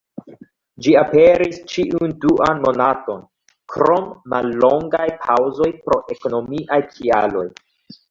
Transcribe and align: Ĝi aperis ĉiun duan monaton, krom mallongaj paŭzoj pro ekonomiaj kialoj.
Ĝi 0.85 0.95
aperis 1.01 1.59
ĉiun 1.73 2.15
duan 2.23 2.65
monaton, 2.65 3.21
krom 3.75 4.11
mallongaj 4.35 5.07
paŭzoj 5.29 5.73
pro 5.87 6.03
ekonomiaj 6.19 6.85
kialoj. 6.93 7.51